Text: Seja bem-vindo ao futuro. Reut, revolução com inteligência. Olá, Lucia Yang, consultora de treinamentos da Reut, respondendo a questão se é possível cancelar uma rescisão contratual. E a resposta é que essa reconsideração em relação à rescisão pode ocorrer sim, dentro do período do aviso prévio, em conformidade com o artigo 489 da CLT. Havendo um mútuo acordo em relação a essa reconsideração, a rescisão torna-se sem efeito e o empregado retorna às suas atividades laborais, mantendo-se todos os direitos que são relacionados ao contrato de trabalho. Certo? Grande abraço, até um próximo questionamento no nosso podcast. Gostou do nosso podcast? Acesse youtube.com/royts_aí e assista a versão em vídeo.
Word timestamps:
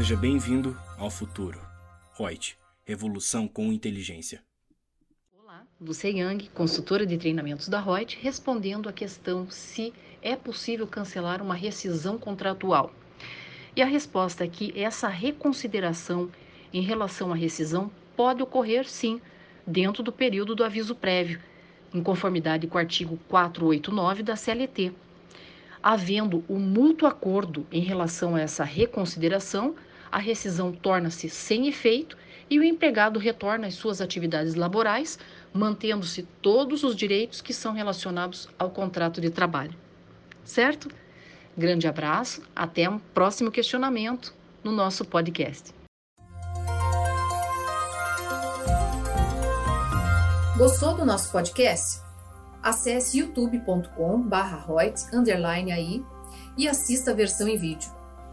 Seja 0.00 0.16
bem-vindo 0.16 0.74
ao 0.96 1.10
futuro. 1.10 1.60
Reut, 2.18 2.56
revolução 2.86 3.46
com 3.46 3.70
inteligência. 3.70 4.42
Olá, 5.38 5.66
Lucia 5.78 6.08
Yang, 6.08 6.48
consultora 6.54 7.04
de 7.04 7.18
treinamentos 7.18 7.68
da 7.68 7.78
Reut, 7.78 8.18
respondendo 8.18 8.88
a 8.88 8.94
questão 8.94 9.50
se 9.50 9.92
é 10.22 10.34
possível 10.36 10.86
cancelar 10.86 11.42
uma 11.42 11.54
rescisão 11.54 12.16
contratual. 12.16 12.94
E 13.76 13.82
a 13.82 13.84
resposta 13.84 14.42
é 14.42 14.48
que 14.48 14.72
essa 14.74 15.06
reconsideração 15.06 16.30
em 16.72 16.80
relação 16.80 17.30
à 17.30 17.36
rescisão 17.36 17.90
pode 18.16 18.42
ocorrer 18.42 18.88
sim, 18.88 19.20
dentro 19.66 20.02
do 20.02 20.10
período 20.10 20.54
do 20.54 20.64
aviso 20.64 20.94
prévio, 20.94 21.38
em 21.92 22.02
conformidade 22.02 22.66
com 22.66 22.78
o 22.78 22.80
artigo 22.80 23.18
489 23.28 24.22
da 24.22 24.34
CLT. 24.34 24.94
Havendo 25.82 26.42
um 26.48 26.58
mútuo 26.58 27.06
acordo 27.06 27.66
em 27.70 27.82
relação 27.82 28.34
a 28.34 28.40
essa 28.40 28.64
reconsideração, 28.64 29.76
a 30.10 30.18
rescisão 30.18 30.72
torna-se 30.72 31.28
sem 31.28 31.68
efeito 31.68 32.16
e 32.48 32.58
o 32.58 32.64
empregado 32.64 33.18
retorna 33.18 33.68
às 33.68 33.74
suas 33.74 34.00
atividades 34.00 34.54
laborais, 34.54 35.18
mantendo-se 35.52 36.22
todos 36.42 36.82
os 36.82 36.96
direitos 36.96 37.40
que 37.40 37.54
são 37.54 37.72
relacionados 37.72 38.48
ao 38.58 38.70
contrato 38.70 39.20
de 39.20 39.30
trabalho. 39.30 39.74
Certo? 40.44 40.88
Grande 41.56 41.86
abraço, 41.86 42.42
até 42.54 42.88
um 42.88 42.98
próximo 42.98 43.50
questionamento 43.50 44.34
no 44.64 44.72
nosso 44.72 45.04
podcast. 45.04 45.74
Gostou 50.56 50.94
do 50.94 51.04
nosso 51.06 51.32
podcast? 51.32 52.00
Acesse 52.62 53.18
youtube.com/royts_aí 53.18 56.04
e 56.58 56.68
assista 56.68 57.12
a 57.12 57.14
versão 57.14 57.48
em 57.48 57.56
vídeo. 57.56 57.99